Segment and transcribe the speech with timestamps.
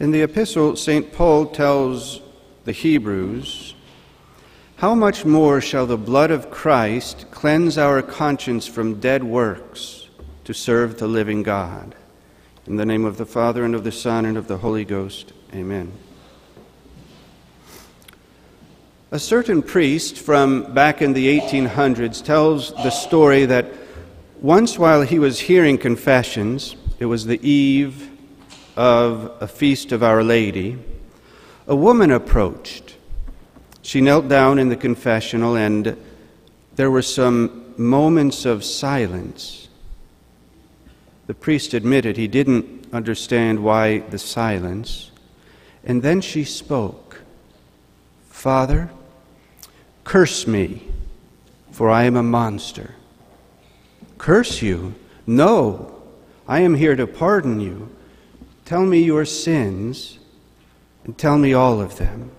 [0.00, 1.12] In the epistle, St.
[1.12, 2.20] Paul tells
[2.64, 3.74] the Hebrews,
[4.76, 10.08] How much more shall the blood of Christ cleanse our conscience from dead works
[10.44, 11.94] to serve the living God?
[12.66, 15.32] In the name of the Father, and of the Son, and of the Holy Ghost,
[15.54, 15.92] amen.
[19.12, 23.66] A certain priest from back in the 1800s tells the story that
[24.40, 28.10] once while he was hearing confessions, it was the eve
[28.76, 30.78] of a feast of Our Lady,
[31.66, 32.96] a woman approached.
[33.82, 35.96] She knelt down in the confessional, and
[36.76, 39.68] there were some moments of silence.
[41.26, 45.10] The priest admitted he didn't understand why the silence.
[45.84, 47.20] And then she spoke
[48.28, 48.90] Father,
[50.02, 50.86] curse me,
[51.70, 52.94] for I am a monster.
[54.18, 54.94] Curse you?
[55.26, 56.02] No,
[56.46, 57.88] I am here to pardon you.
[58.64, 60.18] Tell me your sins,
[61.04, 62.30] and tell me all of them.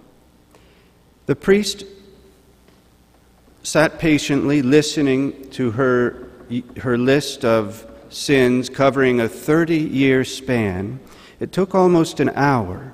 [1.27, 1.85] The priest
[3.61, 6.27] sat patiently listening to her,
[6.77, 10.99] her list of sins covering a 30 year span.
[11.39, 12.93] It took almost an hour.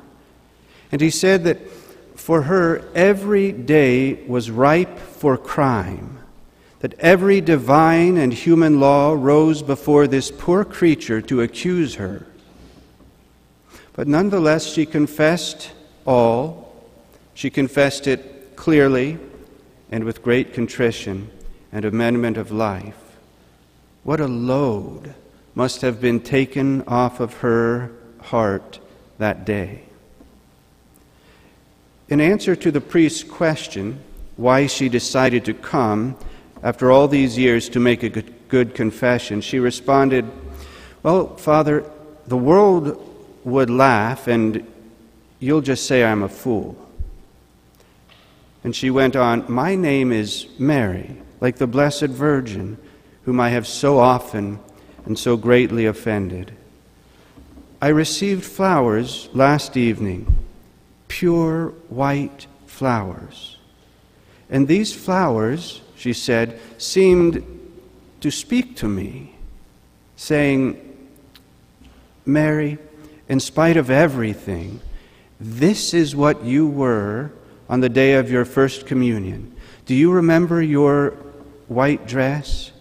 [0.92, 1.70] And he said that
[2.16, 6.20] for her, every day was ripe for crime,
[6.80, 12.26] that every divine and human law rose before this poor creature to accuse her.
[14.02, 15.70] But nonetheless, she confessed
[16.08, 16.74] all.
[17.36, 19.20] She confessed it clearly
[19.92, 21.30] and with great contrition
[21.72, 22.98] and amendment of life.
[24.02, 25.14] What a load
[25.54, 28.80] must have been taken off of her heart
[29.20, 29.84] that day.
[32.10, 34.00] In answer to the priest's question,
[34.36, 36.18] why she decided to come
[36.64, 40.26] after all these years to make a good, confession, she responded,
[41.04, 41.86] Well, Father,
[42.26, 43.10] the world
[43.44, 44.66] would laugh, and
[45.40, 46.78] you'll just say I'm a fool.
[48.64, 52.78] And she went on, My name is Mary, like the Blessed Virgin,
[53.24, 54.60] whom I have so often
[55.06, 56.52] and so greatly offended.
[57.82, 60.36] I received flowers last evening,
[61.08, 63.58] pure white flowers.
[64.50, 67.44] And these flowers, she said, seemed
[68.20, 69.34] to speak to me,
[70.16, 70.80] saying,
[72.26, 72.78] Mary,
[73.32, 74.82] in spite of everything,
[75.40, 77.32] this is what you were
[77.70, 79.56] on the day of your first communion.
[79.86, 81.12] Do you remember your
[81.70, 82.74] white dress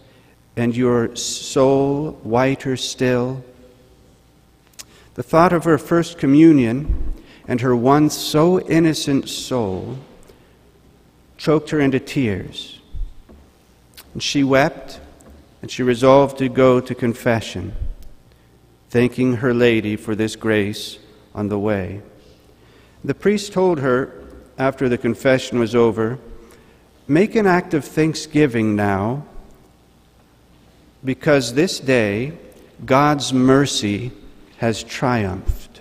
[0.56, 3.44] and your soul whiter still?
[5.14, 7.14] The thought of her first communion
[7.46, 9.98] and her once so innocent soul
[11.38, 12.80] choked her into tears.
[14.14, 14.98] And she wept
[15.62, 17.72] and she resolved to go to confession
[18.90, 20.98] thanking Our Lady for this grace
[21.34, 22.02] on the way.
[23.04, 24.12] The priest told her,
[24.58, 26.18] after the confession was over,
[27.08, 29.24] Make an act of thanksgiving now,
[31.04, 32.32] because this day
[32.84, 34.12] God's mercy
[34.58, 35.80] has triumphed.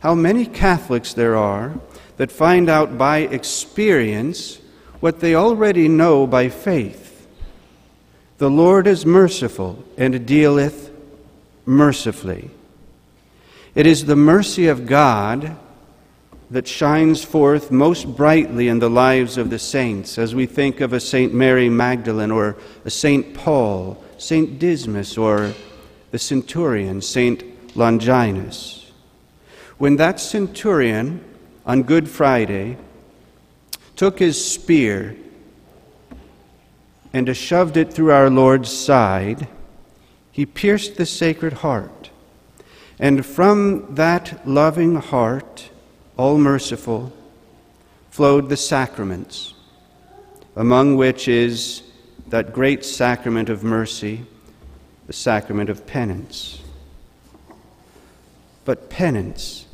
[0.00, 1.72] How many Catholics there are
[2.16, 4.58] that find out by experience
[5.00, 7.01] what they already know by faith.
[8.42, 10.90] The Lord is merciful and dealeth
[11.64, 12.50] mercifully.
[13.76, 15.56] It is the mercy of God
[16.50, 20.92] that shines forth most brightly in the lives of the saints as we think of
[20.92, 25.54] a Saint Mary Magdalene or a Saint Paul, Saint Dismas, or
[26.10, 27.44] the centurion, Saint
[27.76, 28.90] Longinus.
[29.78, 31.22] When that centurion
[31.64, 32.76] on Good Friday
[33.94, 35.14] took his spear
[37.12, 39.48] and shoved it through our Lord's side,
[40.30, 42.10] he pierced the sacred heart.
[42.98, 45.70] And from that loving heart,
[46.16, 47.12] all merciful,
[48.10, 49.54] flowed the sacraments,
[50.56, 51.82] among which is
[52.28, 54.24] that great sacrament of mercy,
[55.06, 56.62] the sacrament of penance.
[58.64, 59.66] But penance,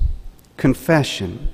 [0.56, 1.50] confession,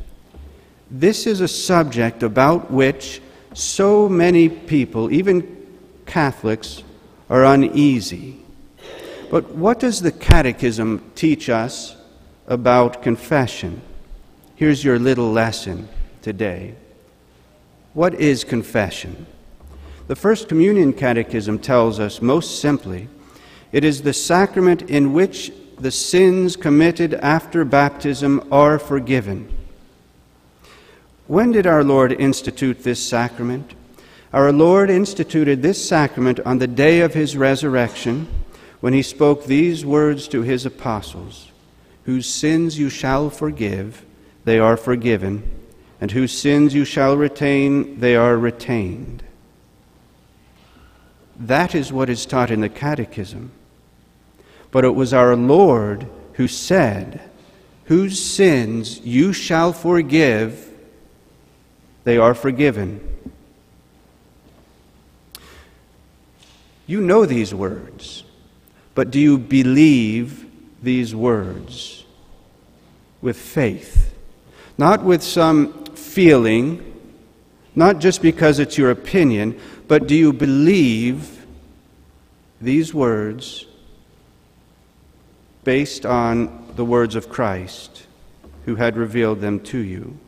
[0.90, 3.20] this is a subject about which
[3.52, 5.63] so many people, even
[6.06, 6.82] Catholics
[7.28, 8.36] are uneasy.
[9.30, 11.96] But what does the Catechism teach us
[12.46, 13.80] about confession?
[14.56, 15.88] Here's your little lesson
[16.22, 16.74] today.
[17.94, 19.26] What is confession?
[20.06, 23.08] The First Communion Catechism tells us most simply
[23.72, 29.52] it is the sacrament in which the sins committed after baptism are forgiven.
[31.26, 33.74] When did our Lord institute this sacrament?
[34.34, 38.26] Our Lord instituted this sacrament on the day of his resurrection
[38.80, 41.52] when he spoke these words to his apostles
[42.02, 44.04] whose sins you shall forgive,
[44.44, 45.48] they are forgiven,
[46.00, 49.22] and whose sins you shall retain, they are retained.
[51.38, 53.52] That is what is taught in the Catechism.
[54.72, 57.20] But it was our Lord who said,
[57.84, 60.70] Whose sins you shall forgive,
[62.02, 63.14] they are forgiven.
[66.86, 68.24] You know these words,
[68.94, 70.46] but do you believe
[70.82, 72.04] these words
[73.22, 74.14] with faith?
[74.76, 77.00] Not with some feeling,
[77.74, 79.58] not just because it's your opinion,
[79.88, 81.46] but do you believe
[82.60, 83.66] these words
[85.64, 88.06] based on the words of Christ
[88.66, 90.18] who had revealed them to you?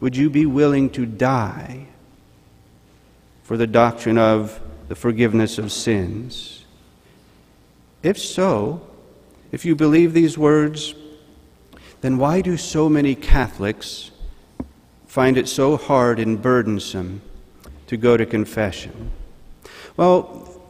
[0.00, 1.86] Would you be willing to die
[3.44, 6.64] for the doctrine of the forgiveness of sins?
[8.02, 8.86] If so,
[9.52, 10.94] if you believe these words,
[12.00, 14.10] then why do so many Catholics
[15.06, 17.22] find it so hard and burdensome
[17.86, 19.10] to go to confession?
[19.96, 20.62] Well,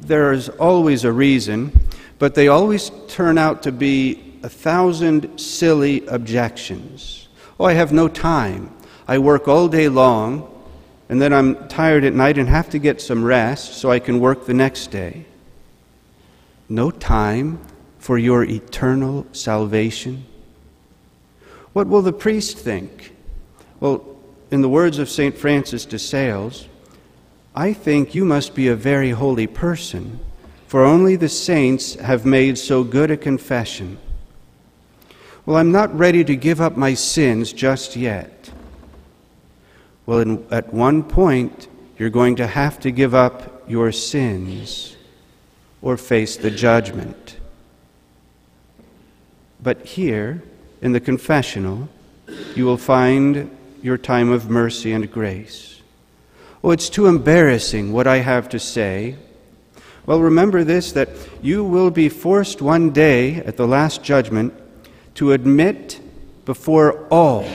[0.00, 1.78] there is always a reason,
[2.18, 7.28] but they always turn out to be a thousand silly objections.
[7.60, 8.74] Oh, I have no time.
[9.06, 10.51] I work all day long
[11.12, 14.18] and then I'm tired at night and have to get some rest so I can
[14.18, 15.26] work the next day.
[16.70, 17.60] No time
[17.98, 20.24] for your eternal salvation?
[21.74, 23.14] What will the priest think?
[23.78, 24.02] Well,
[24.50, 25.36] in the words of St.
[25.36, 26.66] Francis de Sales,
[27.54, 30.18] I think you must be a very holy person,
[30.66, 33.98] for only the saints have made so good a confession.
[35.44, 38.31] Well, I'm not ready to give up my sins just yet.
[40.06, 41.68] Well, in, at one point,
[41.98, 44.96] you're going to have to give up your sins
[45.80, 47.36] or face the judgment.
[49.62, 50.42] But here,
[50.80, 51.88] in the confessional,
[52.56, 55.80] you will find your time of mercy and grace.
[56.64, 59.16] Oh, it's too embarrassing what I have to say.
[60.06, 61.10] Well, remember this that
[61.40, 64.54] you will be forced one day at the last judgment
[65.14, 66.00] to admit
[66.44, 67.46] before all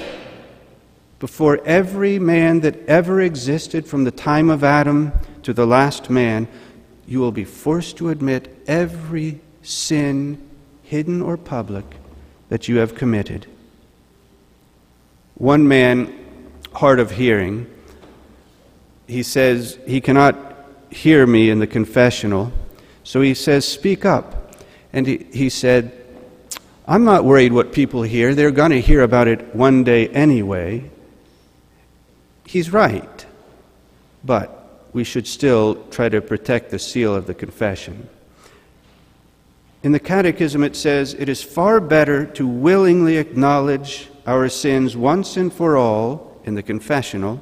[1.19, 5.11] before every man that ever existed from the time of Adam
[5.43, 6.47] to the last man,
[7.07, 10.47] you will be forced to admit every sin,
[10.83, 11.85] hidden or public,
[12.49, 13.47] that you have committed.
[15.35, 16.13] One man,
[16.73, 17.67] hard of hearing,
[19.07, 20.35] he says he cannot
[20.91, 22.51] hear me in the confessional,
[23.03, 24.33] so he says, Speak up.
[24.93, 25.91] And he, he said,
[26.87, 28.33] I'm not worried what people hear.
[28.33, 30.89] They're going to hear about it one day anyway
[32.47, 33.25] he's right,
[34.23, 38.09] but we should still try to protect the seal of the confession.
[39.83, 45.37] In the Catechism, it says, It is far better to willingly acknowledge our sins once
[45.37, 47.41] and for all in the confessional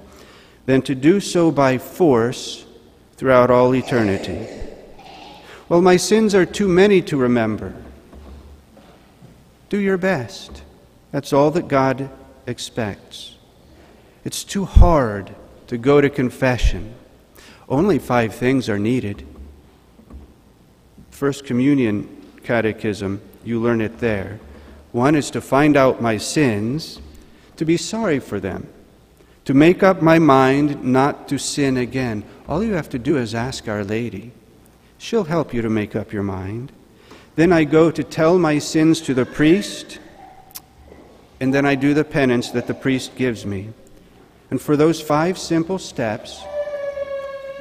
[0.65, 2.65] than to do so by force
[3.15, 4.47] throughout all eternity.
[5.69, 7.73] Well, my sins are too many to remember.
[9.69, 10.63] Do your best.
[11.11, 12.09] That's all that God
[12.45, 13.34] expects.
[14.25, 15.35] It's too hard
[15.67, 16.95] to go to confession.
[17.69, 19.25] Only five things are needed.
[21.11, 22.09] First Communion
[22.43, 24.39] Catechism, you learn it there.
[24.91, 26.99] One is to find out my sins,
[27.57, 28.67] to be sorry for them,
[29.45, 32.23] to make up my mind not to sin again.
[32.47, 34.31] All you have to do is ask Our Lady.
[34.97, 36.71] She'll help you to make up your mind.
[37.35, 39.99] Then I go to tell my sins to the priest,
[41.39, 43.69] and then I do the penance that the priest gives me.
[44.49, 46.43] And for those five simple steps,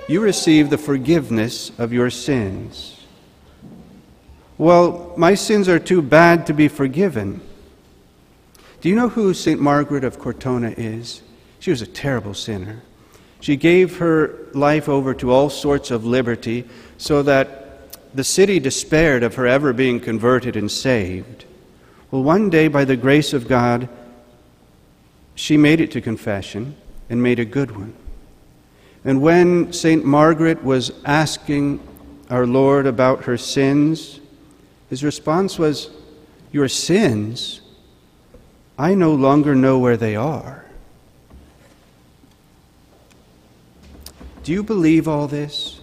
[0.09, 3.00] you receive the forgiveness of your sins.
[4.59, 7.41] Well, my sins are too bad to be forgiven.
[8.81, 9.61] Do you know who St.
[9.61, 11.23] Margaret of Cortona is?
[11.59, 12.83] She was a terrible sinner.
[13.41, 16.67] She gave her life over to all sorts of liberty
[16.99, 21.45] so that the city despaired of her ever being converted and saved.
[22.11, 23.88] Well, one day, by the grace of God,
[25.35, 26.76] she made it to confession
[27.09, 27.95] and made a good one.
[29.05, 30.05] And when St.
[30.05, 31.81] Margaret was asking
[32.31, 34.21] our Lord about her sins,
[34.88, 35.91] his response was,
[36.53, 37.61] Your sins?
[38.79, 40.64] I no longer know where they are.
[44.43, 45.81] Do you believe all this?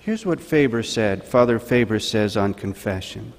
[0.00, 3.32] Here's what Faber said, Father Faber says on confession.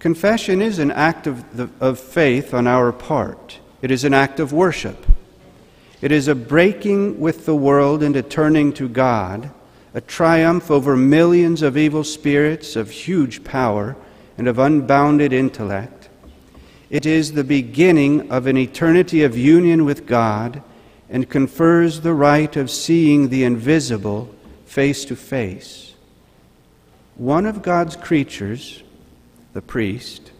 [0.00, 3.60] Confession is an act of, the, of faith on our part.
[3.82, 5.06] It is an act of worship.
[6.00, 9.50] It is a breaking with the world and a turning to God,
[9.92, 13.94] a triumph over millions of evil spirits of huge power
[14.38, 16.08] and of unbounded intellect.
[16.88, 20.62] It is the beginning of an eternity of union with God
[21.10, 25.92] and confers the right of seeing the invisible face to face.
[27.16, 28.82] One of God's creatures,
[29.52, 30.32] the priest,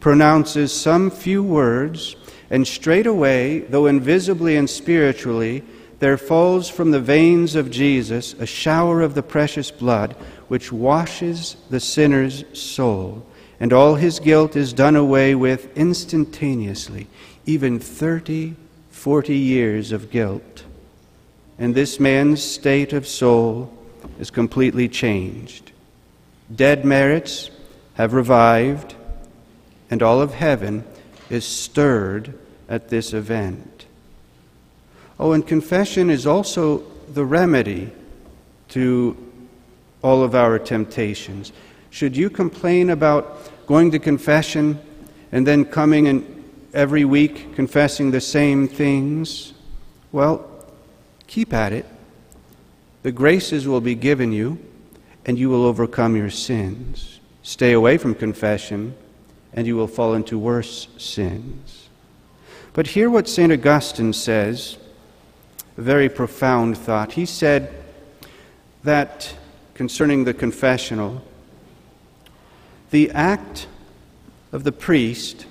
[0.00, 2.16] pronounces some few words,
[2.50, 5.62] and straightway, though invisibly and spiritually,
[5.98, 10.12] there falls from the veins of Jesus a shower of the precious blood
[10.46, 13.26] which washes the sinner's soul,
[13.60, 17.06] and all his guilt is done away with instantaneously,
[17.46, 18.54] even 30,
[18.90, 20.64] 40 years of guilt.
[21.58, 23.72] And this man's state of soul
[24.20, 25.72] is completely changed.
[26.54, 27.50] Dead merits
[27.98, 28.94] have revived,
[29.90, 30.84] and all of heaven
[31.28, 32.32] is stirred
[32.68, 33.86] at this event.
[35.18, 37.90] Oh, and confession is also the remedy
[38.68, 39.16] to
[40.00, 41.52] all of our temptations.
[41.90, 44.78] Should you complain about going to confession
[45.32, 46.24] and then coming and
[46.72, 49.54] every week confessing the same things?
[50.12, 50.48] Well,
[51.26, 51.86] keep at it.
[53.02, 54.56] The graces will be given you,
[55.26, 57.18] and you will overcome your sins.
[57.48, 58.94] Stay away from confession,
[59.54, 61.88] and you will fall into worse sins.
[62.74, 63.50] But hear what St.
[63.50, 64.76] Augustine says,
[65.78, 67.12] a very profound thought.
[67.12, 67.72] He said
[68.84, 69.34] that
[69.72, 71.24] concerning the confessional,
[72.90, 73.66] the act
[74.52, 75.46] of the priest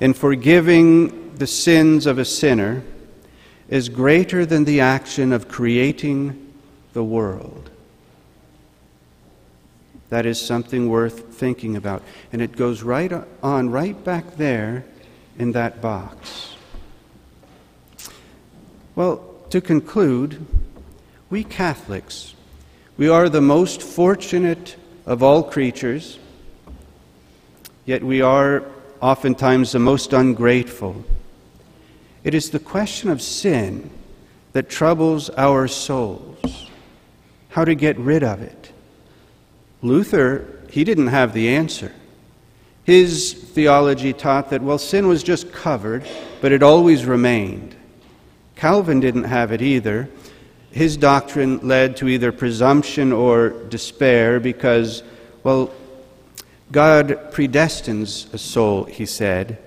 [0.00, 2.82] in forgiving the sins of a sinner
[3.68, 6.52] is greater than the action of creating
[6.94, 7.70] the world.
[10.08, 12.02] That is something worth thinking about.
[12.32, 13.12] And it goes right
[13.42, 14.84] on, right back there
[15.38, 16.54] in that box.
[18.94, 20.44] Well, to conclude,
[21.30, 22.34] we Catholics,
[22.96, 26.18] we are the most fortunate of all creatures,
[27.84, 28.64] yet we are
[29.00, 31.04] oftentimes the most ungrateful.
[32.24, 33.90] It is the question of sin
[34.52, 36.68] that troubles our souls,
[37.50, 38.67] how to get rid of it.
[39.82, 41.92] Luther, he didn't have the answer.
[42.84, 46.06] His theology taught that, well, sin was just covered,
[46.40, 47.76] but it always remained.
[48.56, 50.08] Calvin didn't have it either.
[50.70, 55.02] His doctrine led to either presumption or despair because,
[55.42, 55.70] well,
[56.72, 59.58] God predestines a soul, he said,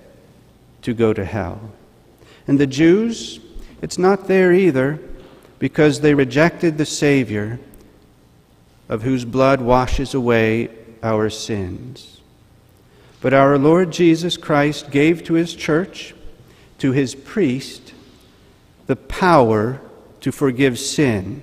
[0.82, 1.72] to go to hell.
[2.46, 3.40] And the Jews,
[3.80, 4.98] it's not there either
[5.58, 7.58] because they rejected the Savior
[8.88, 10.68] of whose blood washes away
[11.02, 12.20] our sins.
[13.20, 16.14] But our Lord Jesus Christ gave to his church,
[16.78, 17.94] to his priest,
[18.86, 19.80] the power
[20.20, 21.42] to forgive sin,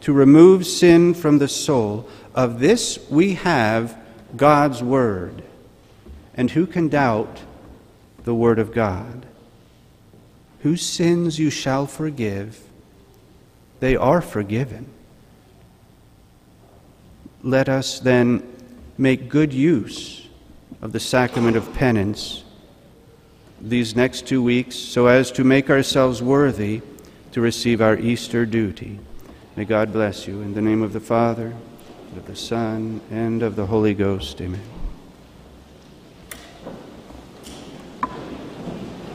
[0.00, 2.08] to remove sin from the soul.
[2.34, 3.96] Of this we have
[4.36, 5.42] God's Word.
[6.34, 7.40] And who can doubt
[8.24, 9.24] the Word of God?
[10.62, 12.60] Whose sins you shall forgive,
[13.80, 14.86] they are forgiven.
[17.44, 18.42] Let us then
[18.96, 20.26] make good use
[20.80, 22.42] of the sacrament of penance
[23.60, 26.80] these next two weeks so as to make ourselves worthy
[27.32, 28.98] to receive our Easter duty.
[29.56, 30.40] May God bless you.
[30.40, 31.54] In the name of the Father,
[32.08, 34.40] and of the Son, and of the Holy Ghost.
[34.40, 34.73] Amen.